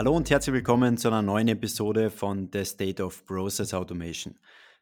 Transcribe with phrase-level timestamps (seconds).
[0.00, 4.38] Hallo und herzlich willkommen zu einer neuen Episode von The State of Process Automation.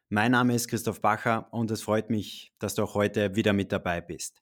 [0.07, 3.73] Mein Name ist Christoph Bacher und es freut mich, dass du auch heute wieder mit
[3.73, 4.41] dabei bist.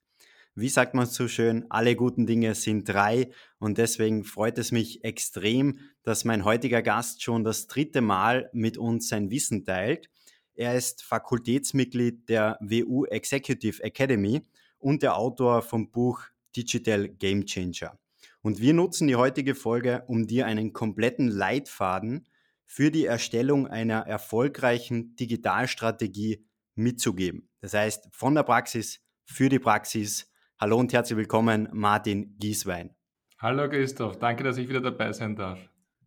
[0.53, 5.03] Wie sagt man so schön, alle guten Dinge sind drei und deswegen freut es mich
[5.03, 10.11] extrem, dass mein heutiger Gast schon das dritte Mal mit uns sein Wissen teilt.
[10.53, 14.43] Er ist Fakultätsmitglied der WU Executive Academy
[14.77, 16.21] und der Autor vom Buch
[16.55, 17.97] Digital Game Changer.
[18.47, 22.29] Und wir nutzen die heutige Folge, um dir einen kompletten Leitfaden
[22.65, 27.49] für die Erstellung einer erfolgreichen Digitalstrategie mitzugeben.
[27.59, 30.31] Das heißt, von der Praxis für die Praxis.
[30.61, 32.95] Hallo und herzlich willkommen, Martin Gieswein.
[33.37, 35.59] Hallo Christoph, danke, dass ich wieder dabei sein darf.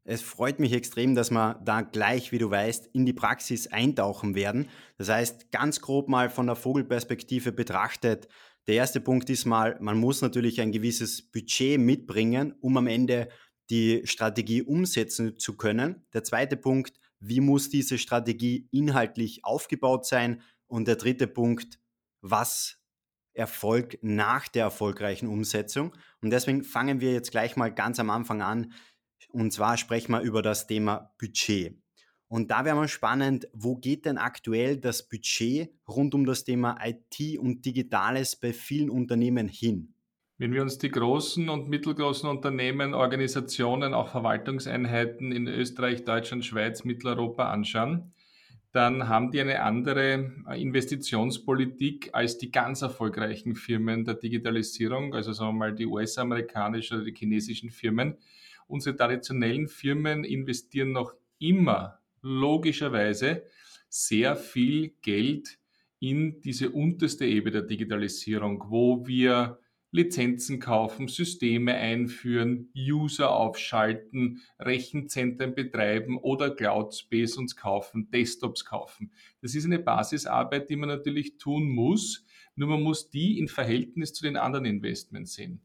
[0.05, 4.35] Es freut mich extrem, dass wir da gleich, wie du weißt, in die Praxis eintauchen
[4.35, 4.71] werden.
[4.97, 8.29] Das heißt, ganz grob mal von der Vogelperspektive betrachtet,
[8.71, 13.29] der erste Punkt ist mal, man muss natürlich ein gewisses Budget mitbringen, um am Ende
[13.69, 16.07] die Strategie umsetzen zu können.
[16.13, 20.41] Der zweite Punkt, wie muss diese Strategie inhaltlich aufgebaut sein?
[20.69, 21.81] Und der dritte Punkt,
[22.21, 22.79] was
[23.33, 25.93] Erfolg nach der erfolgreichen Umsetzung?
[26.23, 28.73] Und deswegen fangen wir jetzt gleich mal ganz am Anfang an.
[29.31, 31.77] Und zwar sprechen wir über das Thema Budget.
[32.31, 36.79] Und da wäre mal spannend, wo geht denn aktuell das Budget rund um das Thema
[36.81, 39.95] IT und Digitales bei vielen Unternehmen hin?
[40.39, 46.85] Wenn wir uns die großen und mittelgroßen Unternehmen, Organisationen, auch Verwaltungseinheiten in Österreich, Deutschland, Schweiz,
[46.85, 48.13] Mitteleuropa anschauen,
[48.71, 55.55] dann haben die eine andere Investitionspolitik als die ganz erfolgreichen Firmen der Digitalisierung, also sagen
[55.55, 58.19] wir mal die US-amerikanischen oder die chinesischen Firmen.
[58.69, 63.45] Unsere traditionellen Firmen investieren noch immer logischerweise
[63.89, 65.59] sehr viel Geld
[65.99, 69.59] in diese unterste Ebene der Digitalisierung, wo wir
[69.93, 79.13] Lizenzen kaufen, Systeme einführen, User aufschalten, Rechenzentren betreiben oder Cloud Space uns kaufen, Desktops kaufen.
[79.43, 84.13] Das ist eine Basisarbeit, die man natürlich tun muss, nur man muss die in Verhältnis
[84.13, 85.61] zu den anderen Investments sehen.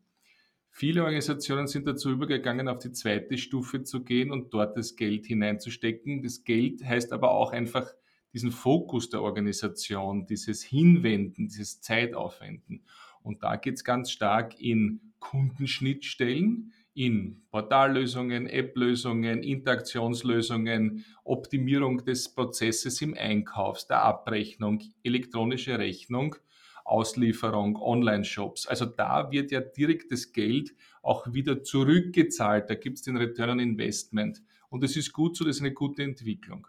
[0.77, 5.25] Viele Organisationen sind dazu übergegangen, auf die zweite Stufe zu gehen und dort das Geld
[5.25, 6.21] hineinzustecken.
[6.21, 7.93] Das Geld heißt aber auch einfach
[8.33, 12.83] diesen Fokus der Organisation, dieses Hinwenden, dieses Zeitaufwenden.
[13.23, 23.01] Und da geht es ganz stark in Kundenschnittstellen, in Portallösungen, App-Lösungen, Interaktionslösungen, Optimierung des Prozesses
[23.01, 26.35] im Einkauf, der Abrechnung, elektronische Rechnung
[26.85, 28.67] Auslieferung, Online-Shops.
[28.67, 32.69] Also da wird ja direkt das Geld auch wieder zurückgezahlt.
[32.69, 34.41] Da gibt es den Return on Investment.
[34.69, 36.67] Und das ist gut so, das ist eine gute Entwicklung.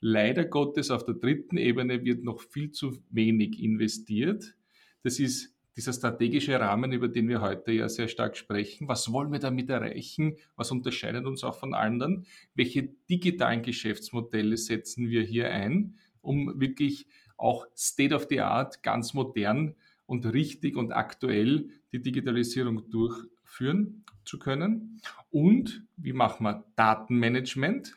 [0.00, 4.54] Leider Gottes auf der dritten Ebene wird noch viel zu wenig investiert.
[5.02, 8.88] Das ist dieser strategische Rahmen, über den wir heute ja sehr stark sprechen.
[8.88, 10.36] Was wollen wir damit erreichen?
[10.56, 12.26] Was unterscheidet uns auch von anderen?
[12.54, 17.06] Welche digitalen Geschäftsmodelle setzen wir hier ein, um wirklich
[17.40, 19.74] auch State of the Art, ganz modern
[20.06, 25.00] und richtig und aktuell die Digitalisierung durchführen zu können.
[25.30, 27.96] Und wie machen wir Datenmanagement?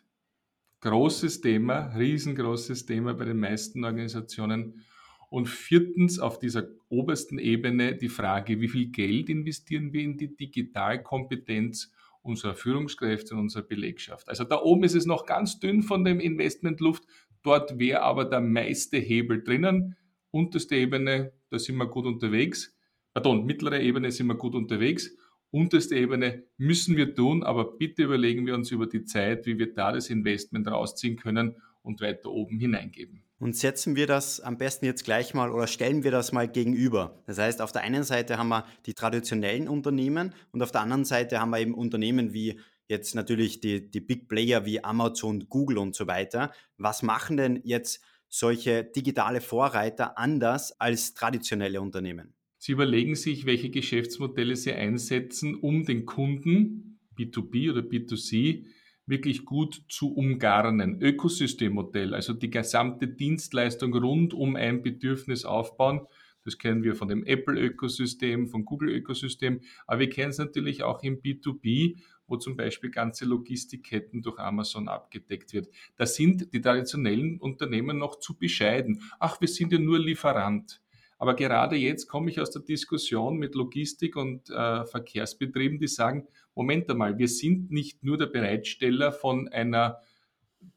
[0.81, 4.83] Großes Thema, riesengroßes Thema bei den meisten Organisationen.
[5.29, 10.35] Und viertens auf dieser obersten Ebene die Frage, wie viel Geld investieren wir in die
[10.35, 14.29] Digitalkompetenz unserer Führungskräfte und unserer Belegschaft.
[14.29, 17.03] Also da oben ist es noch ganz dünn von dem Investmentluft,
[17.43, 19.95] Dort wäre aber der meiste Hebel drinnen.
[20.31, 22.75] Unterste Ebene, da sind wir gut unterwegs.
[23.13, 25.15] Pardon, mittlere Ebene sind wir gut unterwegs.
[25.51, 29.71] Unterste Ebene müssen wir tun, aber bitte überlegen wir uns über die Zeit, wie wir
[29.71, 33.21] da das Investment rausziehen können und weiter oben hineingeben.
[33.37, 37.21] Und setzen wir das am besten jetzt gleich mal oder stellen wir das mal gegenüber.
[37.27, 41.03] Das heißt, auf der einen Seite haben wir die traditionellen Unternehmen und auf der anderen
[41.03, 45.77] Seite haben wir eben Unternehmen wie jetzt natürlich die, die Big Player wie Amazon, Google
[45.77, 46.51] und so weiter.
[46.77, 52.33] Was machen denn jetzt solche digitale Vorreiter anders als traditionelle Unternehmen?
[52.57, 58.65] Sie überlegen sich, welche Geschäftsmodelle sie einsetzen, um den Kunden, B2B oder B2C,
[59.05, 61.01] wirklich gut zu umgarnen.
[61.01, 66.01] Ökosystemmodell, also die gesamte Dienstleistung rund um ein Bedürfnis aufbauen.
[66.45, 71.21] Das kennen wir von dem Apple-Ökosystem, vom Google-Ökosystem, aber wir kennen es natürlich auch im
[71.21, 71.97] B2B,
[72.33, 75.69] wo zum Beispiel ganze Logistikketten durch Amazon abgedeckt wird.
[75.97, 79.03] Da sind die traditionellen Unternehmen noch zu bescheiden.
[79.19, 80.81] Ach, wir sind ja nur Lieferant.
[81.19, 86.27] Aber gerade jetzt komme ich aus der Diskussion mit Logistik- und äh, Verkehrsbetrieben, die sagen,
[86.55, 89.99] Moment einmal, wir sind nicht nur der Bereitsteller von einer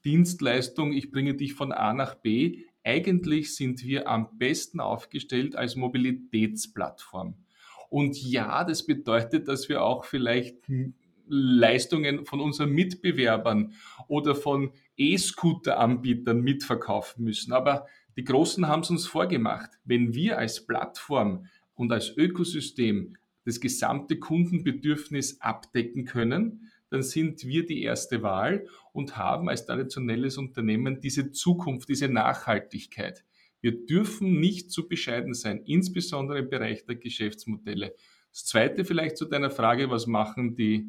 [0.05, 2.65] Dienstleistung, ich bringe dich von A nach B.
[2.85, 7.35] Eigentlich sind wir am besten aufgestellt als Mobilitätsplattform.
[7.89, 10.69] Und ja, das bedeutet, dass wir auch vielleicht
[11.29, 13.73] Leistungen von unseren Mitbewerbern
[14.09, 17.53] oder von E-Scooter-Anbietern mitverkaufen müssen.
[17.53, 17.87] Aber
[18.17, 19.71] die Großen haben es uns vorgemacht.
[19.85, 27.67] Wenn wir als Plattform und als Ökosystem das gesamte Kundenbedürfnis abdecken können, dann sind wir
[27.67, 33.25] die erste Wahl und haben als traditionelles Unternehmen diese Zukunft, diese Nachhaltigkeit.
[33.61, 37.95] Wir dürfen nicht zu bescheiden sein, insbesondere im Bereich der Geschäftsmodelle.
[38.31, 40.89] Das Zweite vielleicht zu deiner Frage, was machen die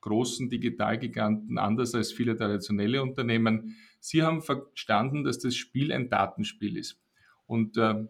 [0.00, 3.76] großen Digitalgiganten anders als viele traditionelle Unternehmen?
[4.00, 7.00] Sie haben verstanden, dass das Spiel ein Datenspiel ist.
[7.46, 8.06] Und äh,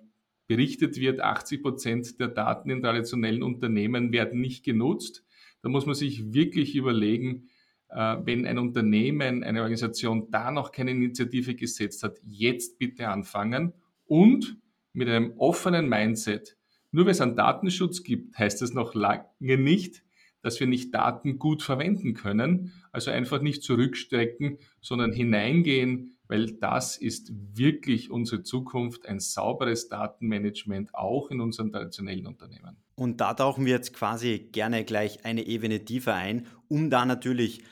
[0.48, 5.24] berichtet wird, 80 Prozent der Daten in traditionellen Unternehmen werden nicht genutzt.
[5.62, 7.48] Da muss man sich wirklich überlegen,
[7.90, 13.72] äh, wenn ein Unternehmen, eine Organisation da noch keine Initiative gesetzt hat, jetzt bitte anfangen
[14.06, 14.58] und
[14.92, 16.56] mit einem offenen Mindset.
[16.90, 20.02] Nur weil es einen Datenschutz gibt, heißt das noch lange nicht,
[20.42, 22.72] dass wir nicht Daten gut verwenden können.
[22.92, 30.94] Also einfach nicht zurückstrecken, sondern hineingehen, weil das ist wirklich unsere Zukunft, ein sauberes Datenmanagement
[30.94, 32.76] auch in unseren traditionellen Unternehmen.
[32.94, 37.62] Und da tauchen wir jetzt quasi gerne gleich eine Ebene tiefer ein, um da natürlich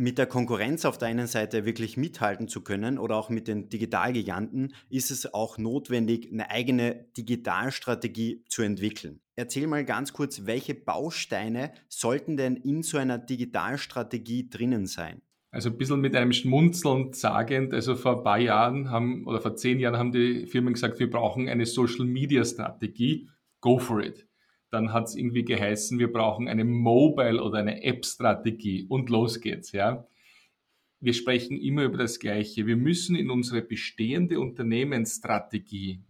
[0.00, 3.68] mit der Konkurrenz auf der einen Seite wirklich mithalten zu können oder auch mit den
[3.68, 9.20] Digitalgiganten, ist es auch notwendig, eine eigene Digitalstrategie zu entwickeln.
[9.36, 15.20] Erzähl mal ganz kurz, welche Bausteine sollten denn in so einer Digitalstrategie drinnen sein?
[15.50, 19.54] Also ein bisschen mit einem Schmunzeln sagend, also vor ein paar Jahren haben oder vor
[19.56, 23.28] zehn Jahren haben die Firmen gesagt, wir brauchen eine Social Media Strategie,
[23.60, 24.29] go for it
[24.70, 29.72] dann hat es irgendwie geheißen, wir brauchen eine Mobile- oder eine App-Strategie und los geht's,
[29.72, 30.06] ja.
[31.00, 32.66] Wir sprechen immer über das Gleiche.
[32.66, 36.02] Wir müssen in unsere bestehende Unternehmensstrategie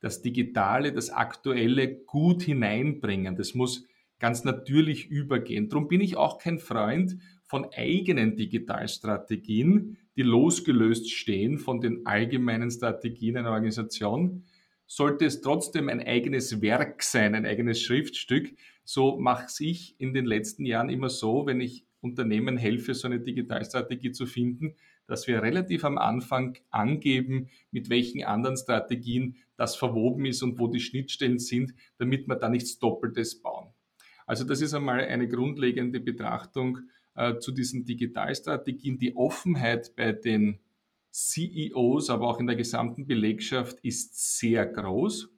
[0.00, 3.36] das Digitale, das Aktuelle gut hineinbringen.
[3.36, 3.84] Das muss
[4.20, 5.68] ganz natürlich übergehen.
[5.68, 12.70] Darum bin ich auch kein Freund von eigenen Digitalstrategien, die losgelöst stehen von den allgemeinen
[12.70, 14.44] Strategien einer Organisation,
[14.86, 18.54] sollte es trotzdem ein eigenes Werk sein, ein eigenes Schriftstück.
[18.84, 23.20] So mache ich in den letzten Jahren immer so, wenn ich Unternehmen helfe, so eine
[23.20, 24.76] Digitalstrategie zu finden,
[25.06, 30.68] dass wir relativ am Anfang angeben, mit welchen anderen Strategien das verwoben ist und wo
[30.68, 33.72] die Schnittstellen sind, damit wir da nichts Doppeltes bauen.
[34.26, 36.78] Also das ist einmal eine grundlegende Betrachtung
[37.14, 38.98] äh, zu diesen Digitalstrategien.
[38.98, 40.60] Die Offenheit bei den
[41.14, 45.28] CEOs, aber auch in der gesamten Belegschaft ist sehr groß.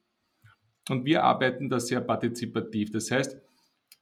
[0.88, 2.90] Und wir arbeiten da sehr partizipativ.
[2.90, 3.37] Das heißt,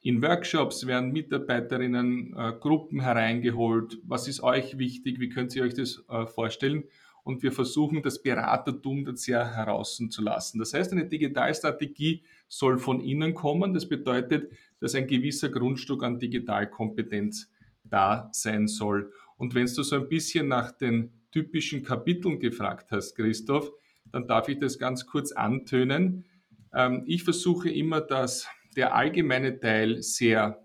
[0.00, 3.99] in Workshops werden Mitarbeiterinnen äh, Gruppen hereingeholt.
[4.05, 5.19] Was ist euch wichtig?
[5.19, 6.85] Wie könnt ihr euch das äh, vorstellen?
[7.25, 10.61] Und wir versuchen, das Beratertum da sehr herauszulassen.
[10.61, 13.75] Das heißt, eine Digitalstrategie soll von innen kommen.
[13.75, 17.50] Das bedeutet, dass ein gewisser Grundstück an Digitalkompetenz
[17.82, 19.11] da sein soll.
[19.38, 23.72] Und wenn du so ein bisschen nach den typischen Kapiteln gefragt hast, Christoph,
[24.12, 26.26] dann darf ich das ganz kurz antönen.
[26.72, 28.46] Ähm, ich versuche immer, dass
[28.76, 30.64] der allgemeine Teil sehr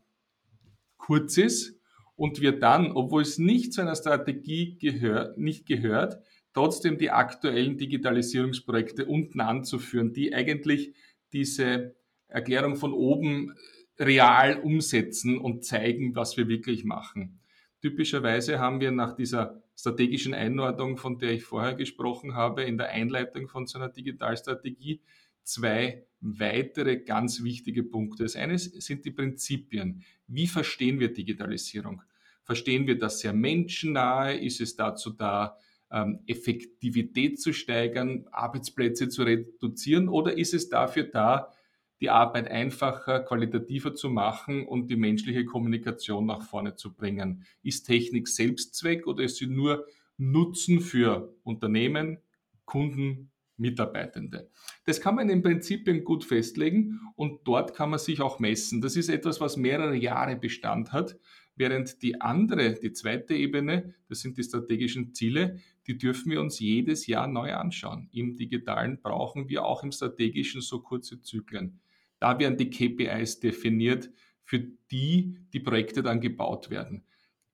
[0.98, 1.80] kurz ist
[2.16, 6.22] und wir dann, obwohl es nicht zu einer Strategie gehört, nicht gehört,
[6.54, 10.94] trotzdem die aktuellen Digitalisierungsprojekte unten anzuführen, die eigentlich
[11.34, 11.96] diese
[12.28, 13.56] Erklärung von oben
[13.98, 17.40] real umsetzen und zeigen, was wir wirklich machen.
[17.82, 22.90] Typischerweise haben wir nach dieser strategischen Einordnung, von der ich vorher gesprochen habe, in der
[22.90, 25.02] Einleitung von so einer Digitalstrategie
[25.44, 28.24] zwei weitere ganz wichtige Punkte.
[28.24, 30.04] Das eine sind die Prinzipien.
[30.28, 32.02] Wie verstehen wir Digitalisierung?
[32.44, 34.38] Verstehen wir das sehr menschennahe?
[34.38, 35.58] Ist es dazu da,
[35.92, 40.10] ähm, Effektivität zu steigern, Arbeitsplätze zu reduzieren?
[40.10, 41.54] Oder ist es dafür da,
[42.02, 47.44] die Arbeit einfacher, qualitativer zu machen und die menschliche Kommunikation nach vorne zu bringen.
[47.62, 49.86] Ist Technik Selbstzweck oder ist sie nur
[50.18, 52.20] Nutzen für Unternehmen,
[52.66, 54.50] Kunden, Mitarbeitende?
[54.86, 58.82] Das kann man in Prinzipien gut festlegen und dort kann man sich auch messen.
[58.82, 61.18] Das ist etwas, was mehrere Jahre Bestand hat,
[61.60, 66.60] während die andere, die zweite Ebene, das sind die strategischen Ziele, die dürfen wir uns
[66.60, 68.08] jedes Jahr neu anschauen.
[68.14, 71.82] Im digitalen brauchen wir auch im strategischen so kurze Zyklen.
[72.20, 74.10] Da werden die KPIs definiert,
[74.44, 74.60] für
[74.92, 77.04] die die Projekte dann gebaut werden.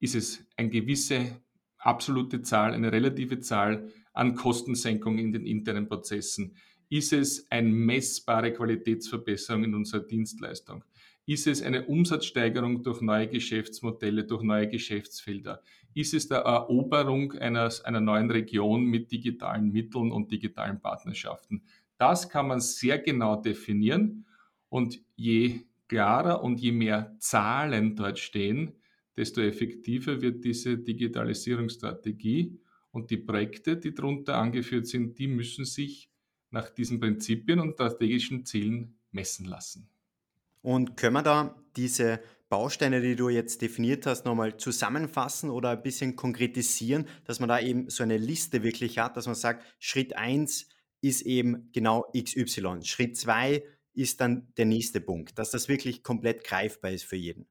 [0.00, 1.40] Ist es eine gewisse
[1.78, 6.56] absolute Zahl, eine relative Zahl an Kostensenkung in den internen Prozessen?
[6.88, 10.84] Ist es eine messbare Qualitätsverbesserung in unserer Dienstleistung?
[11.26, 15.60] Ist es eine Umsatzsteigerung durch neue Geschäftsmodelle, durch neue Geschäftsfelder?
[15.92, 21.64] Ist es der Eroberung einer, einer neuen Region mit digitalen Mitteln und digitalen Partnerschaften?
[21.98, 24.25] Das kann man sehr genau definieren
[24.76, 28.74] und je klarer und je mehr Zahlen dort stehen,
[29.16, 32.60] desto effektiver wird diese Digitalisierungsstrategie.
[32.90, 36.10] Und die Projekte, die darunter angeführt sind, die müssen sich
[36.50, 39.88] nach diesen Prinzipien und strategischen Zielen messen lassen.
[40.60, 45.82] Und können wir da diese Bausteine, die du jetzt definiert hast, nochmal zusammenfassen oder ein
[45.82, 50.16] bisschen konkretisieren, dass man da eben so eine Liste wirklich hat, dass man sagt, Schritt
[50.16, 50.68] 1
[51.00, 53.62] ist eben genau XY, Schritt 2
[53.96, 57.46] ist dann der nächste Punkt, dass das wirklich komplett greifbar ist für jeden.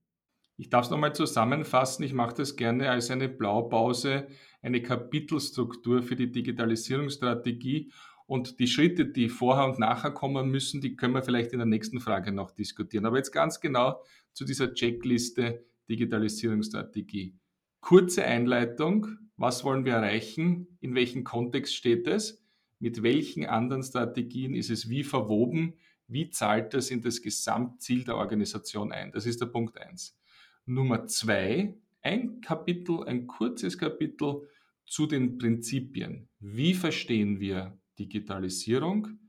[0.58, 2.04] Ich darf es nochmal zusammenfassen.
[2.04, 4.28] Ich mache das gerne als eine Blaupause,
[4.62, 7.92] eine Kapitelstruktur für die Digitalisierungsstrategie.
[8.28, 11.68] Und die Schritte, die vorher und nachher kommen müssen, die können wir vielleicht in der
[11.68, 13.06] nächsten Frage noch diskutieren.
[13.06, 17.36] Aber jetzt ganz genau zu dieser Checkliste Digitalisierungsstrategie.
[17.82, 19.08] Kurze Einleitung.
[19.38, 20.78] Was wollen wir erreichen?
[20.80, 22.42] In welchem Kontext steht es?
[22.80, 25.74] Mit welchen anderen Strategien ist es wie verwoben?
[26.07, 29.12] Wie zahlt das in das Gesamtziel der Organisation ein?
[29.12, 30.17] Das ist der Punkt eins.
[30.65, 34.47] Nummer zwei, ein Kapitel, ein kurzes Kapitel
[34.85, 36.27] zu den Prinzipien.
[36.39, 39.19] Wie verstehen wir Digitalisierung?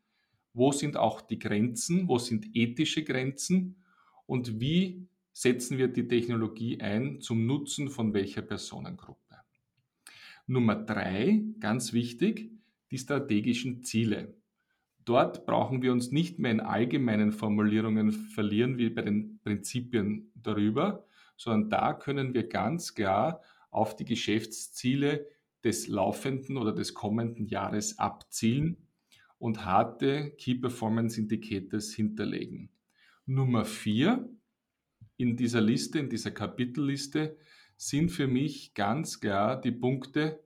[0.52, 2.08] Wo sind auch die Grenzen?
[2.08, 3.82] Wo sind ethische Grenzen?
[4.26, 9.36] Und wie setzen wir die Technologie ein zum Nutzen von welcher Personengruppe?
[10.46, 12.50] Nummer drei, ganz wichtig,
[12.90, 14.34] die strategischen Ziele.
[15.06, 21.06] Dort brauchen wir uns nicht mehr in allgemeinen Formulierungen verlieren wie bei den Prinzipien darüber,
[21.36, 25.28] sondern da können wir ganz klar auf die Geschäftsziele
[25.62, 28.88] des laufenden oder des kommenden Jahres abzielen
[29.38, 32.70] und harte Key Performance Indicators hinterlegen.
[33.26, 34.28] Nummer vier
[35.18, 37.36] in dieser Liste, in dieser Kapitelliste,
[37.76, 40.42] sind für mich ganz klar die Punkte,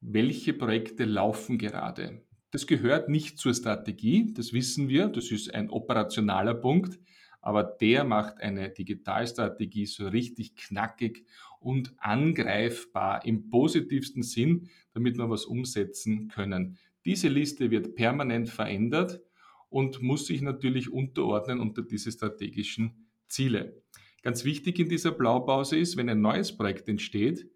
[0.00, 2.23] welche Projekte laufen gerade.
[2.54, 7.00] Das gehört nicht zur Strategie, das wissen wir, das ist ein operationaler Punkt,
[7.40, 11.26] aber der macht eine Digitalstrategie so richtig knackig
[11.58, 16.78] und angreifbar im positivsten Sinn, damit wir was umsetzen können.
[17.04, 19.20] Diese Liste wird permanent verändert
[19.68, 23.82] und muss sich natürlich unterordnen unter diese strategischen Ziele.
[24.22, 27.50] Ganz wichtig in dieser Blaupause ist, wenn ein neues Projekt entsteht,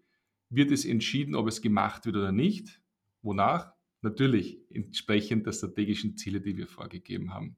[0.49, 2.81] wird es entschieden, ob es gemacht wird oder nicht.
[3.21, 3.78] Wonach?
[4.01, 7.57] Natürlich entsprechend der strategischen Ziele, die wir vorgegeben haben.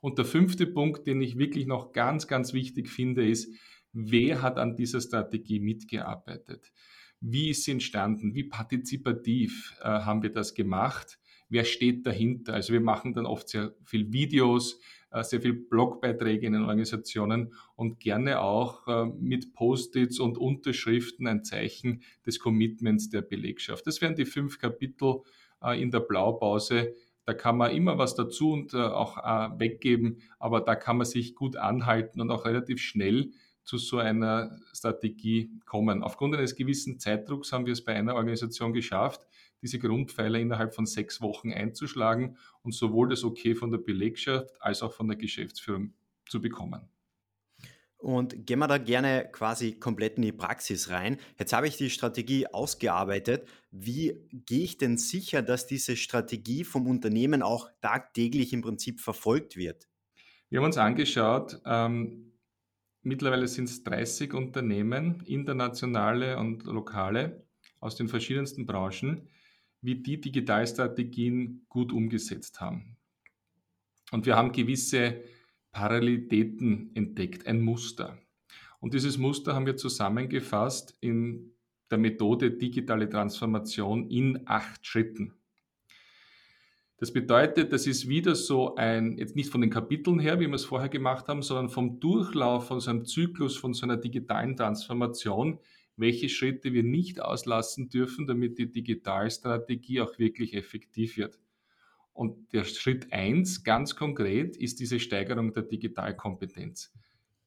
[0.00, 3.52] Und der fünfte Punkt, den ich wirklich noch ganz, ganz wichtig finde, ist,
[3.92, 6.72] wer hat an dieser Strategie mitgearbeitet?
[7.20, 8.34] Wie ist sie entstanden?
[8.34, 11.20] Wie partizipativ äh, haben wir das gemacht?
[11.48, 12.54] Wer steht dahinter?
[12.54, 14.80] Also wir machen dann oft sehr viel Videos,
[15.12, 21.28] äh, sehr viel Blogbeiträge in den Organisationen und gerne auch äh, mit Post-its und Unterschriften
[21.28, 23.86] ein Zeichen des Commitments der Belegschaft.
[23.86, 25.20] Das wären die fünf Kapitel
[25.70, 30.60] in der Blaupause, da kann man immer was dazu und äh, auch äh, weggeben, aber
[30.60, 33.30] da kann man sich gut anhalten und auch relativ schnell
[33.62, 36.02] zu so einer Strategie kommen.
[36.02, 39.24] Aufgrund eines gewissen Zeitdrucks haben wir es bei einer Organisation geschafft,
[39.62, 44.82] diese Grundpfeiler innerhalb von sechs Wochen einzuschlagen und sowohl das Okay von der Belegschaft als
[44.82, 45.94] auch von der Geschäftsführung
[46.28, 46.88] zu bekommen.
[48.02, 51.18] Und gehen wir da gerne quasi komplett in die Praxis rein.
[51.38, 53.48] Jetzt habe ich die Strategie ausgearbeitet.
[53.70, 59.56] Wie gehe ich denn sicher, dass diese Strategie vom Unternehmen auch tagtäglich im Prinzip verfolgt
[59.56, 59.88] wird?
[60.50, 62.32] Wir haben uns angeschaut, ähm,
[63.02, 67.46] mittlerweile sind es 30 Unternehmen, internationale und lokale
[67.78, 69.28] aus den verschiedensten Branchen,
[69.80, 72.96] wie die Digitalstrategien gut umgesetzt haben.
[74.10, 75.22] Und wir haben gewisse
[75.72, 78.18] Parallelitäten entdeckt, ein Muster.
[78.80, 81.52] Und dieses Muster haben wir zusammengefasst in
[81.90, 85.34] der Methode digitale Transformation in acht Schritten.
[86.98, 90.54] Das bedeutet, das ist wieder so ein, jetzt nicht von den Kapiteln her, wie wir
[90.54, 94.56] es vorher gemacht haben, sondern vom Durchlauf von so einem Zyklus, von so einer digitalen
[94.56, 95.58] Transformation,
[95.96, 101.38] welche Schritte wir nicht auslassen dürfen, damit die Digitalstrategie auch wirklich effektiv wird.
[102.12, 106.92] Und der Schritt eins ganz konkret ist diese Steigerung der Digitalkompetenz.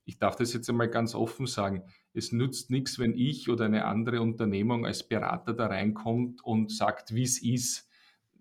[0.06, 1.84] Ich darf das jetzt einmal ganz offen sagen.
[2.14, 7.14] Es nützt nichts, wenn ich oder eine andere Unternehmung als Berater da reinkommt und sagt,
[7.14, 7.90] wie es ist.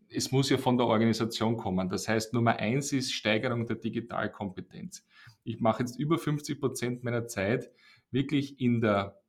[0.08, 1.88] Es muss ja von der Organisation kommen.
[1.88, 5.04] Das heißt, Nummer eins ist Steigerung der Digitalkompetenz.
[5.42, 7.70] Ich mache jetzt über 50 Prozent meiner Zeit
[8.10, 9.20] wirklich in der,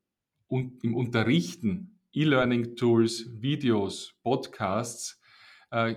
[0.50, 5.20] im Unterrichten, E-Learning-Tools, Videos, Podcasts,
[5.72, 5.96] äh,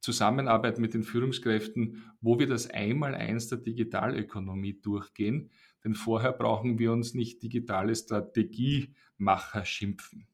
[0.00, 5.50] Zusammenarbeit mit den Führungskräften, wo wir das Einmaleins der Digitalökonomie durchgehen.
[5.84, 10.26] Denn vorher brauchen wir uns nicht digitale Strategiemacher schimpfen.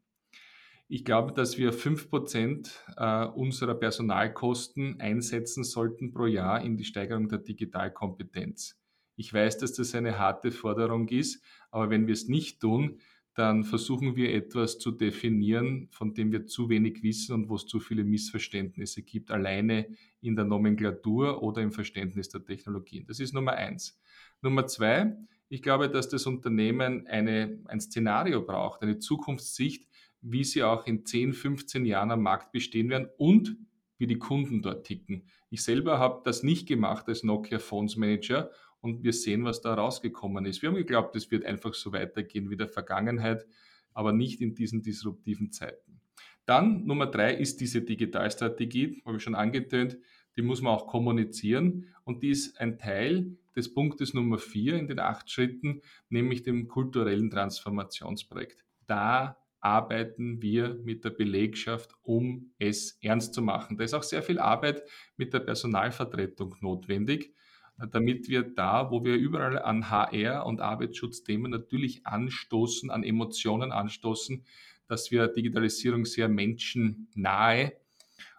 [0.88, 7.28] Ich glaube, dass wir 5% äh, unserer Personalkosten einsetzen sollten pro Jahr in die Steigerung
[7.28, 8.78] der Digitalkompetenz.
[9.16, 13.00] Ich weiß, dass das eine harte Forderung ist, aber wenn wir es nicht tun,
[13.36, 17.66] dann versuchen wir etwas zu definieren, von dem wir zu wenig wissen und wo es
[17.66, 19.88] zu viele Missverständnisse gibt, alleine
[20.22, 23.04] in der Nomenklatur oder im Verständnis der Technologien.
[23.06, 24.00] Das ist Nummer eins.
[24.40, 25.14] Nummer zwei,
[25.50, 29.86] ich glaube, dass das Unternehmen eine, ein Szenario braucht, eine Zukunftssicht,
[30.22, 33.54] wie sie auch in 10, 15 Jahren am Markt bestehen werden und
[33.98, 35.28] wie die Kunden dort ticken.
[35.50, 38.50] Ich selber habe das nicht gemacht als Nokia Phones Manager
[38.86, 40.62] und wir sehen, was da rausgekommen ist.
[40.62, 43.44] Wir haben geglaubt, es wird einfach so weitergehen wie der Vergangenheit,
[43.92, 46.00] aber nicht in diesen disruptiven Zeiten.
[46.44, 49.98] Dann Nummer drei ist diese Digitalstrategie, habe ich schon angetönt,
[50.36, 54.86] die muss man auch kommunizieren und die ist ein Teil des Punktes Nummer vier in
[54.86, 58.64] den acht Schritten, nämlich dem kulturellen Transformationsprojekt.
[58.86, 63.76] Da arbeiten wir mit der Belegschaft, um es ernst zu machen.
[63.76, 64.84] Da ist auch sehr viel Arbeit
[65.16, 67.34] mit der Personalvertretung notwendig,
[67.78, 74.44] damit wir da, wo wir überall an HR und Arbeitsschutzthemen natürlich anstoßen, an Emotionen anstoßen,
[74.88, 77.72] dass wir Digitalisierung sehr menschennahe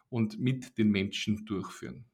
[0.10, 2.06] und mit den Menschen durchführen.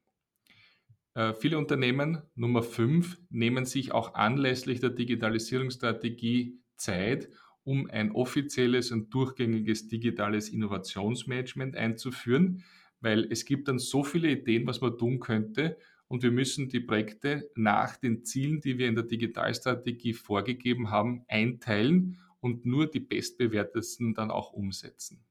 [1.13, 7.29] Äh, viele Unternehmen, Nummer fünf, nehmen sich auch anlässlich der Digitalisierungsstrategie Zeit,
[7.63, 12.63] um ein offizielles und durchgängiges digitales Innovationsmanagement einzuführen,
[12.99, 16.79] weil es gibt dann so viele Ideen, was man tun könnte und wir müssen die
[16.79, 22.99] Projekte nach den Zielen, die wir in der Digitalstrategie vorgegeben haben, einteilen und nur die
[22.99, 25.23] bestbewertesten dann auch umsetzen.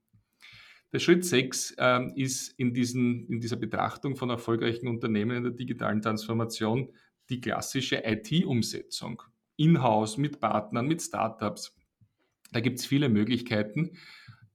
[0.91, 5.51] Der Schritt 6 äh, ist in, diesen, in dieser Betrachtung von erfolgreichen Unternehmen in der
[5.51, 6.89] digitalen Transformation
[7.29, 9.23] die klassische IT-Umsetzung.
[9.55, 11.75] In-house, mit Partnern, mit Startups.
[12.51, 13.97] Da gibt es viele Möglichkeiten.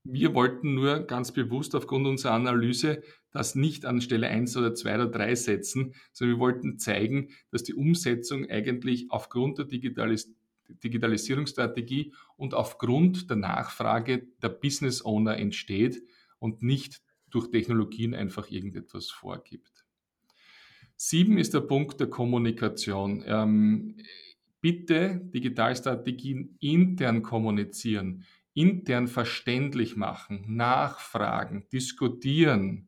[0.05, 4.95] Wir wollten nur ganz bewusst aufgrund unserer Analyse das nicht an Stelle 1 oder 2
[4.95, 10.35] oder 3 setzen, sondern wir wollten zeigen, dass die Umsetzung eigentlich aufgrund der Digitalis
[10.69, 16.03] Digitalisierungsstrategie und aufgrund der Nachfrage der Business Owner entsteht
[16.39, 19.87] und nicht durch Technologien einfach irgendetwas vorgibt.
[20.97, 23.23] Sieben ist der Punkt der Kommunikation.
[23.27, 23.97] Ähm,
[24.61, 32.88] bitte Digitalstrategien intern kommunizieren, intern verständlich machen, nachfragen, diskutieren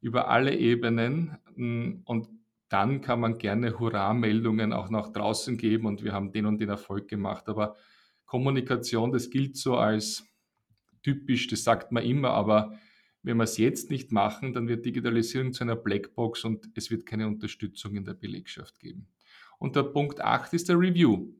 [0.00, 2.28] über alle Ebenen hm, und
[2.68, 6.68] dann kann man gerne Hurra-Meldungen auch nach draußen geben und wir haben den und den
[6.68, 7.48] Erfolg gemacht.
[7.48, 7.76] Aber
[8.26, 10.26] Kommunikation, das gilt so als
[11.02, 12.78] typisch, das sagt man immer, aber
[13.22, 17.06] wenn wir es jetzt nicht machen, dann wird Digitalisierung zu einer Blackbox und es wird
[17.06, 19.08] keine Unterstützung in der Belegschaft geben.
[19.58, 21.32] Und der Punkt 8 ist der Review.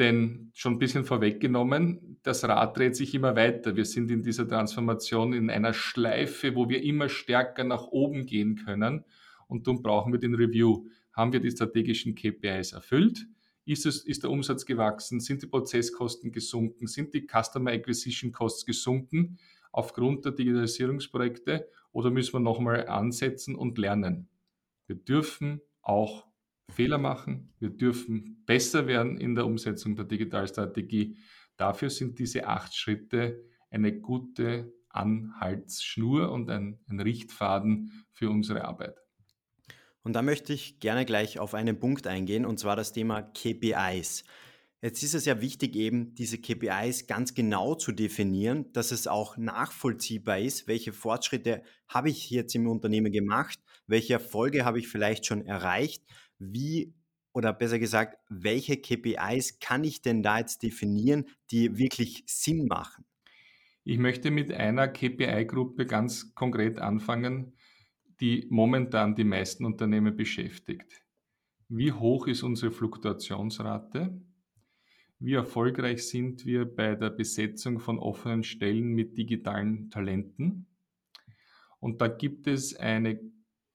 [0.00, 3.76] Denn schon ein bisschen vorweggenommen, das Rad dreht sich immer weiter.
[3.76, 8.56] Wir sind in dieser Transformation in einer Schleife, wo wir immer stärker nach oben gehen
[8.56, 9.04] können.
[9.46, 10.86] Und darum brauchen wir den Review.
[11.12, 13.26] Haben wir die strategischen KPIs erfüllt?
[13.66, 15.20] Ist, es, ist der Umsatz gewachsen?
[15.20, 16.86] Sind die Prozesskosten gesunken?
[16.86, 19.38] Sind die Customer Acquisition Costs gesunken
[19.70, 21.68] aufgrund der Digitalisierungsprojekte?
[21.92, 24.30] Oder müssen wir nochmal ansetzen und lernen?
[24.86, 26.29] Wir dürfen auch
[26.70, 27.52] Fehler machen.
[27.58, 31.16] Wir dürfen besser werden in der Umsetzung der Digitalstrategie.
[31.56, 38.96] Dafür sind diese acht Schritte eine gute Anhaltsschnur und ein, ein Richtfaden für unsere Arbeit.
[40.02, 44.24] Und da möchte ich gerne gleich auf einen Punkt eingehen, und zwar das Thema KPIs.
[44.82, 49.36] Jetzt ist es ja wichtig, eben diese KPIs ganz genau zu definieren, dass es auch
[49.36, 55.26] nachvollziehbar ist, welche Fortschritte habe ich jetzt im Unternehmen gemacht, welche Erfolge habe ich vielleicht
[55.26, 56.02] schon erreicht,
[56.40, 56.92] wie
[57.32, 63.04] oder besser gesagt, welche KPIs kann ich denn da jetzt definieren, die wirklich Sinn machen?
[63.84, 67.54] Ich möchte mit einer KPI-Gruppe ganz konkret anfangen,
[68.20, 71.02] die momentan die meisten Unternehmen beschäftigt.
[71.68, 74.20] Wie hoch ist unsere Fluktuationsrate?
[75.18, 80.66] Wie erfolgreich sind wir bei der Besetzung von offenen Stellen mit digitalen Talenten?
[81.78, 83.20] Und da gibt es eine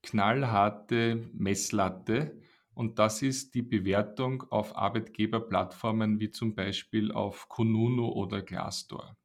[0.03, 2.39] knallharte Messlatte,
[2.75, 9.17] und das ist die Bewertung auf Arbeitgeberplattformen wie zum Beispiel auf Kununu oder Glassdoor.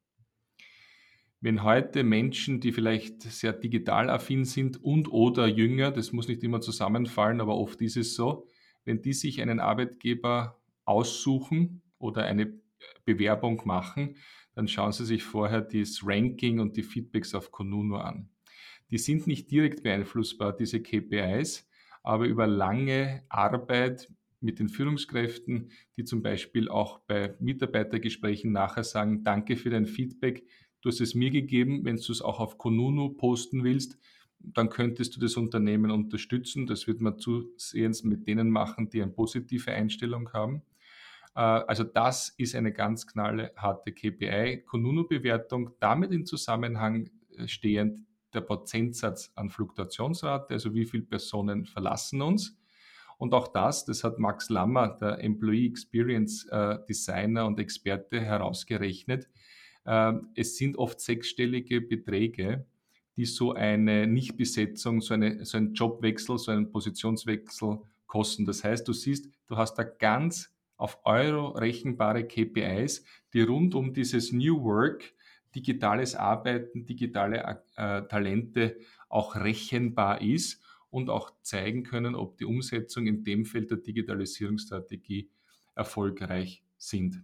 [1.41, 6.43] Wenn heute Menschen, die vielleicht sehr digital affin sind und oder jünger, das muss nicht
[6.43, 8.47] immer zusammenfallen, aber oft ist es so,
[8.85, 12.59] wenn die sich einen Arbeitgeber aussuchen oder eine
[13.05, 14.15] Bewerbung machen,
[14.53, 18.29] dann schauen sie sich vorher das Ranking und die Feedbacks auf Kununu an.
[18.91, 21.67] Die sind nicht direkt beeinflussbar, diese KPIs,
[22.03, 29.23] aber über lange Arbeit mit den Führungskräften, die zum Beispiel auch bei Mitarbeitergesprächen nachher sagen,
[29.23, 30.43] danke für dein Feedback,
[30.81, 33.99] du hast es mir gegeben, wenn du es auch auf Konunu posten willst,
[34.39, 36.65] dann könntest du das Unternehmen unterstützen.
[36.65, 40.63] Das wird man zusehends mit denen machen, die eine positive Einstellung haben.
[41.35, 44.63] Äh, also das ist eine ganz knallharte KPI.
[44.65, 47.99] Konunu-Bewertung damit in Zusammenhang äh, stehend
[48.33, 52.57] der Prozentsatz an Fluktuationsrate, also wie viele Personen verlassen uns.
[53.17, 59.29] Und auch das, das hat Max Lammer, der Employee Experience äh, Designer und Experte, herausgerechnet.
[60.35, 62.67] Es sind oft sechsstellige Beträge,
[63.17, 68.45] die so eine Nichtbesetzung, so, eine, so einen Jobwechsel, so einen Positionswechsel kosten.
[68.45, 73.93] Das heißt, du siehst, du hast da ganz auf Euro rechenbare KPIs, die rund um
[73.93, 75.13] dieses New Work,
[75.55, 78.77] digitales Arbeiten, digitale äh, Talente
[79.09, 85.29] auch rechenbar ist und auch zeigen können, ob die Umsetzung in dem Feld der Digitalisierungsstrategie
[85.75, 87.23] erfolgreich sind.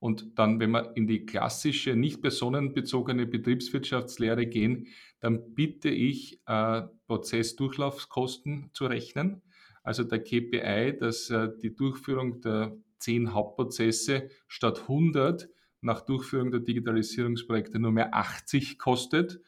[0.00, 4.88] Und dann, wenn wir in die klassische, nicht personenbezogene Betriebswirtschaftslehre gehen,
[5.20, 9.42] dann bitte ich, äh, Prozessdurchlaufskosten zu rechnen.
[9.82, 15.48] Also der KPI, dass äh, die Durchführung der zehn Hauptprozesse statt 100
[15.80, 19.40] nach Durchführung der Digitalisierungsprojekte nur mehr 80 kostet.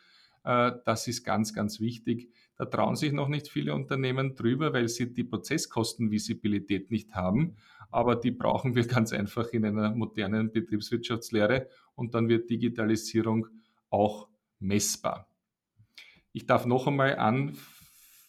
[0.45, 2.31] Äh, das ist ganz, ganz wichtig.
[2.57, 7.57] Da trauen sich noch nicht viele Unternehmen drüber, weil sie die Prozesskostenvisibilität nicht haben
[7.93, 13.47] aber die brauchen wir ganz einfach in einer modernen Betriebswirtschaftslehre und dann wird Digitalisierung
[13.91, 15.29] auch messbar.
[16.33, 17.57] Ich darf noch einmal an,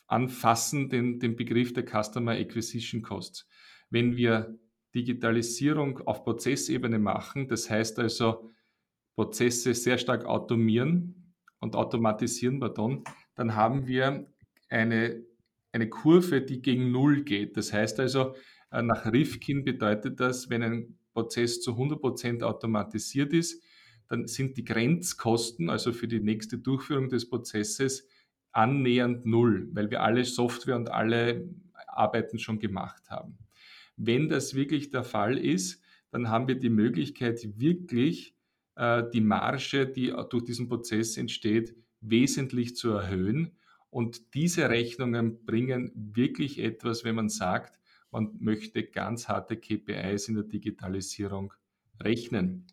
[0.08, 3.48] anfassen den, den Begriff der Customer Acquisition Costs.
[3.90, 4.60] Wenn wir
[4.96, 8.52] Digitalisierung auf Prozessebene machen, das heißt also
[9.16, 13.04] Prozesse sehr stark automieren und automatisieren, pardon,
[13.36, 14.28] dann haben wir
[14.70, 15.24] eine,
[15.72, 17.58] eine Kurve, die gegen Null geht.
[17.58, 18.36] Das heißt also,
[18.72, 23.64] äh, nach Rifkin bedeutet das, wenn ein Prozess zu 100% automatisiert ist,
[24.10, 28.08] dann sind die Grenzkosten, also für die nächste Durchführung des Prozesses,
[28.52, 31.50] annähernd null, weil wir alle Software und alle
[31.88, 33.38] Arbeiten schon gemacht haben.
[33.96, 38.36] Wenn das wirklich der Fall ist, dann haben wir die Möglichkeit, wirklich
[38.76, 43.52] äh, die Marge, die durch diesen Prozess entsteht, wesentlich zu erhöhen.
[43.90, 47.80] Und diese Rechnungen bringen wirklich etwas, wenn man sagt,
[48.12, 51.54] man möchte ganz harte KPIs in der Digitalisierung
[52.00, 52.68] rechnen.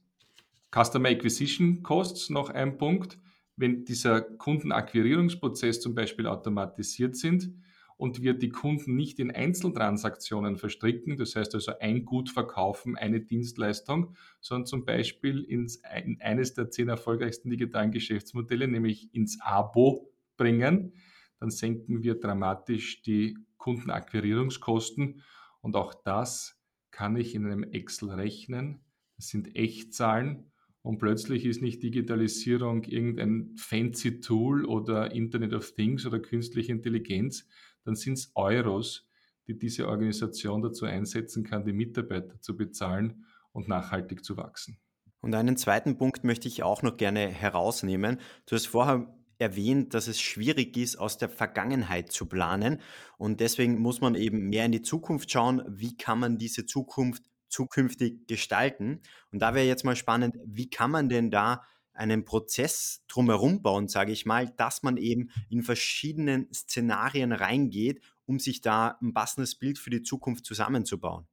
[0.71, 3.19] Customer Acquisition Costs, noch ein Punkt.
[3.57, 7.53] Wenn dieser Kundenakquirierungsprozess zum Beispiel automatisiert sind
[8.01, 13.21] und wir die Kunden nicht in Einzeltransaktionen verstricken, das heißt also ein Gut verkaufen, eine
[13.21, 20.15] Dienstleistung, sondern zum Beispiel ins, in eines der zehn erfolgreichsten digitalen Geschäftsmodelle, nämlich ins Abo
[20.39, 20.95] bringen,
[21.41, 25.21] dann senken wir dramatisch die Kundenakquirierungskosten.
[25.61, 26.59] Und auch das
[26.91, 28.81] kann ich in einem Excel rechnen.
[29.17, 30.51] Das sind Echtzahlen.
[30.83, 37.47] Und plötzlich ist nicht Digitalisierung irgendein fancy Tool oder Internet of Things oder künstliche Intelligenz,
[37.85, 39.09] dann sind es Euros,
[39.47, 44.79] die diese Organisation dazu einsetzen kann, die Mitarbeiter zu bezahlen und nachhaltig zu wachsen.
[45.21, 48.19] Und einen zweiten Punkt möchte ich auch noch gerne herausnehmen.
[48.47, 52.81] Du hast vorher erwähnt, dass es schwierig ist, aus der Vergangenheit zu planen.
[53.19, 55.63] Und deswegen muss man eben mehr in die Zukunft schauen.
[55.67, 59.01] Wie kann man diese Zukunft zukünftig gestalten?
[59.33, 61.65] Und da wäre jetzt mal spannend, wie kann man denn da
[62.01, 68.39] einen Prozess drumherum bauen, sage ich mal, dass man eben in verschiedenen Szenarien reingeht, um
[68.39, 71.27] sich da ein passendes Bild für die Zukunft zusammenzubauen?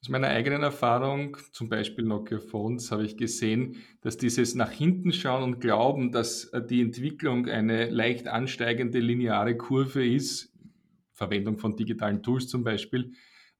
[0.00, 5.12] Aus meiner eigenen Erfahrung, zum Beispiel Nokia Phones, habe ich gesehen, dass dieses nach hinten
[5.12, 10.52] schauen und glauben, dass äh, die Entwicklung eine leicht ansteigende lineare Kurve ist,
[11.12, 13.12] Verwendung von digitalen Tools zum Beispiel,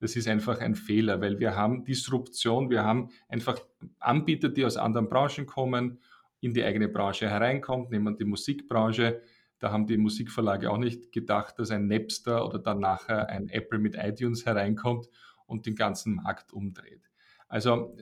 [0.02, 3.60] das ist einfach ein Fehler, weil wir haben Disruption, wir haben einfach
[4.00, 6.00] Anbieter, die aus anderen Branchen kommen,
[6.42, 9.22] in die eigene Branche hereinkommt, nehmen wir die Musikbranche.
[9.60, 13.78] Da haben die Musikverlage auch nicht gedacht, dass ein Napster oder dann nachher ein Apple
[13.78, 15.08] mit iTunes hereinkommt
[15.46, 17.08] und den ganzen Markt umdreht.
[17.48, 17.96] Also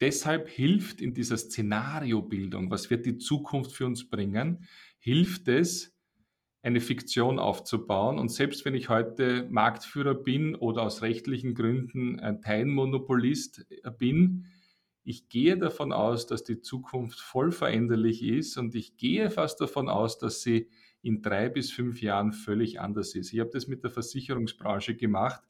[0.00, 4.66] deshalb hilft in dieser Szenariobildung, was wird die Zukunft für uns bringen,
[4.98, 5.94] hilft es,
[6.60, 8.18] eine Fiktion aufzubauen.
[8.18, 13.66] Und selbst wenn ich heute Marktführer bin oder aus rechtlichen Gründen ein Teilmonopolist
[13.98, 14.46] bin,
[15.04, 19.88] ich gehe davon aus, dass die Zukunft voll veränderlich ist und ich gehe fast davon
[19.88, 20.68] aus, dass sie
[21.02, 23.32] in drei bis fünf Jahren völlig anders ist.
[23.32, 25.42] Ich habe das mit der Versicherungsbranche gemacht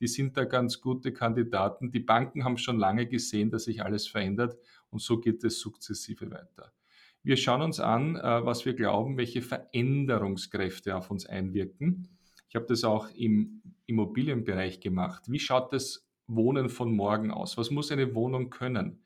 [0.00, 1.92] die sind da ganz gute Kandidaten.
[1.92, 4.56] Die Banken haben schon lange gesehen, dass sich alles verändert
[4.90, 6.72] und so geht es sukzessive weiter.
[7.22, 12.08] Wir schauen uns an, äh, was wir glauben, welche Veränderungskräfte auf uns einwirken.
[12.48, 15.24] Ich habe das auch im Immobilienbereich gemacht.
[15.28, 17.56] Wie schaut das Wohnen von morgen aus?
[17.58, 19.02] Was muss eine Wohnung können?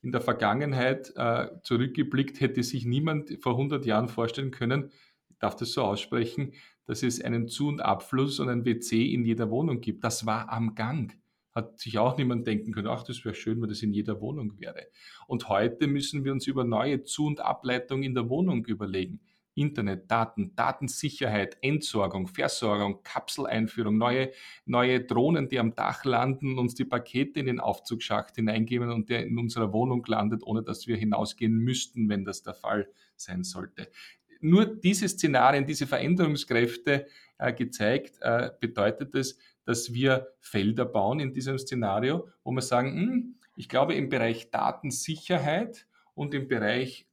[0.00, 4.92] In der Vergangenheit äh, zurückgeblickt hätte sich niemand vor 100 Jahren vorstellen können,
[5.40, 6.52] darf das so aussprechen,
[6.86, 10.04] dass es einen Zu- und Abfluss und ein WC in jeder Wohnung gibt.
[10.04, 11.18] Das war am Gang.
[11.54, 14.58] Hat sich auch niemand denken können, ach, das wäre schön, wenn das in jeder Wohnung
[14.58, 14.86] wäre.
[15.26, 19.20] Und heute müssen wir uns über neue Zu- und Ableitungen in der Wohnung überlegen.
[19.58, 24.30] Internet, Daten, Datensicherheit, Entsorgung, Versorgung, Kapseleinführung, neue,
[24.64, 29.26] neue Drohnen, die am Dach landen, uns die Pakete in den Aufzugsschacht hineingeben und der
[29.26, 33.88] in unserer Wohnung landet, ohne dass wir hinausgehen müssten, wenn das der Fall sein sollte.
[34.40, 37.06] Nur diese Szenarien, diese Veränderungskräfte
[37.38, 42.92] äh, gezeigt, äh, bedeutet es, dass wir Felder bauen in diesem Szenario, wo wir sagen,
[42.94, 47.07] hm, ich glaube im Bereich Datensicherheit und im Bereich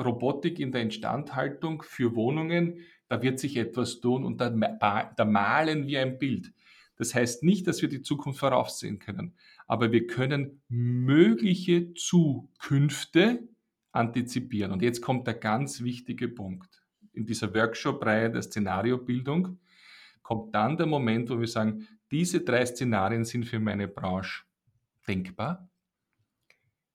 [0.00, 5.86] Robotik in der Instandhaltung für Wohnungen, da wird sich etwas tun und da, da malen
[5.86, 6.52] wir ein Bild.
[6.96, 9.34] Das heißt nicht, dass wir die Zukunft voraussehen können,
[9.66, 13.48] aber wir können mögliche Zukünfte
[13.90, 14.72] antizipieren.
[14.72, 16.82] Und jetzt kommt der ganz wichtige Punkt.
[17.12, 19.58] In dieser Workshop-Reihe der Szenariobildung
[20.22, 24.44] kommt dann der Moment, wo wir sagen, diese drei Szenarien sind für meine Branche
[25.08, 25.69] denkbar.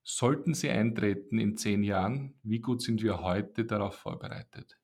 [0.08, 4.78] Sollten sie eintreten in zehn Jahren, wie gut sind wir heute darauf vorbereitet?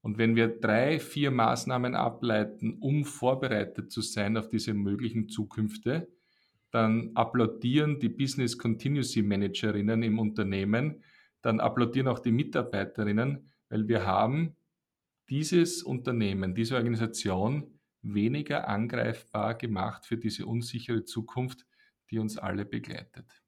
[0.00, 6.08] Und wenn wir drei, vier Maßnahmen ableiten, um vorbereitet zu sein auf diese möglichen Zukünfte,
[6.70, 11.04] dann applaudieren die Business Continuity Managerinnen im Unternehmen,
[11.42, 14.56] dann applaudieren auch die Mitarbeiterinnen, weil wir haben
[15.28, 21.66] dieses Unternehmen, diese Organisation weniger angreifbar gemacht für diese unsichere Zukunft,
[22.10, 23.43] die uns alle begleitet.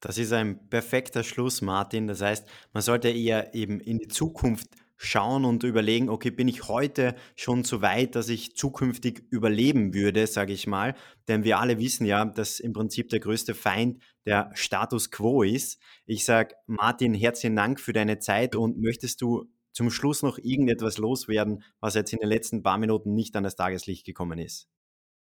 [0.00, 2.06] Das ist ein perfekter Schluss, Martin.
[2.06, 6.68] Das heißt, man sollte eher eben in die Zukunft schauen und überlegen, okay, bin ich
[6.68, 10.94] heute schon so weit, dass ich zukünftig überleben würde, sage ich mal.
[11.28, 15.80] Denn wir alle wissen ja, dass im Prinzip der größte Feind der Status quo ist.
[16.04, 20.98] Ich sage, Martin, herzlichen Dank für deine Zeit und möchtest du zum Schluss noch irgendetwas
[20.98, 24.68] loswerden, was jetzt in den letzten paar Minuten nicht an das Tageslicht gekommen ist?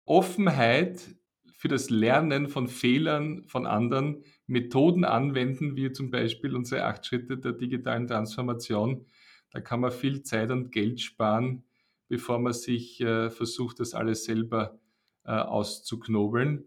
[0.06, 1.02] Offenheit
[1.58, 7.38] für das Lernen von Fehlern von anderen, Methoden anwenden, wie zum Beispiel unsere acht Schritte
[7.38, 9.06] der digitalen Transformation.
[9.52, 11.64] Da kann man viel Zeit und Geld sparen,
[12.08, 14.80] bevor man sich äh, versucht, das alles selber
[15.26, 16.64] äh, auszuknobeln.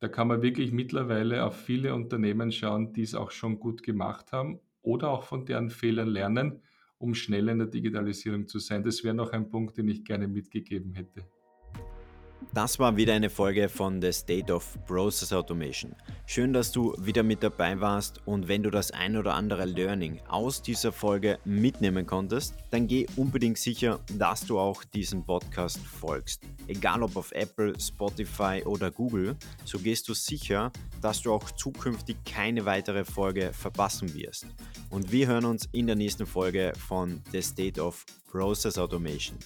[0.00, 4.32] Da kann man wirklich mittlerweile auf viele Unternehmen schauen, die es auch schon gut gemacht
[4.32, 6.62] haben oder auch von deren Fehlern lernen,
[6.98, 8.82] um schnell in der Digitalisierung zu sein.
[8.82, 11.24] Das wäre noch ein Punkt, den ich gerne mitgegeben hätte.
[12.54, 15.94] Das war wieder eine Folge von The State of Process Automation.
[16.26, 20.20] Schön, dass du wieder mit dabei warst und wenn du das ein oder andere Learning
[20.28, 26.42] aus dieser Folge mitnehmen konntest, dann geh unbedingt sicher, dass du auch diesem Podcast folgst.
[26.66, 32.16] Egal ob auf Apple, Spotify oder Google, so gehst du sicher, dass du auch zukünftig
[32.24, 34.46] keine weitere Folge verpassen wirst.
[34.90, 39.38] Und wir hören uns in der nächsten Folge von The State of Process Automation.